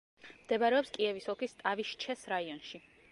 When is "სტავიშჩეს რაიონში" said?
1.57-2.83